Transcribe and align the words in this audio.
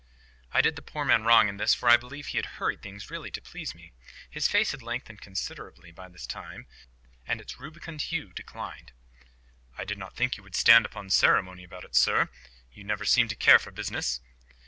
I 0.51 0.61
did 0.61 0.75
the 0.77 0.81
poor 0.81 1.05
man 1.05 1.25
wrong 1.25 1.47
in 1.47 1.57
this, 1.57 1.75
for 1.75 1.87
I 1.87 1.95
believe 1.95 2.25
he 2.25 2.39
had 2.39 2.47
hurried 2.57 2.81
things 2.81 3.11
really 3.11 3.29
to 3.29 3.39
please 3.39 3.75
me. 3.75 3.91
His 4.31 4.47
face 4.47 4.71
had 4.71 4.81
lengthened 4.81 5.21
considerably 5.21 5.91
by 5.91 6.09
this 6.09 6.25
time, 6.25 6.65
and 7.27 7.39
its 7.39 7.59
rubicund 7.59 8.01
hue 8.01 8.33
declined. 8.33 8.93
"I 9.77 9.83
did 9.83 9.99
not 9.99 10.15
think 10.15 10.37
you 10.37 10.41
would 10.41 10.55
stand 10.55 10.87
upon 10.87 11.11
ceremony 11.11 11.63
about 11.63 11.83
it, 11.83 11.95
sir. 11.95 12.29
You 12.73 12.83
never 12.83 13.05
seemed 13.05 13.29
to 13.29 13.35
care 13.35 13.59
for 13.59 13.69
business." 13.69 14.21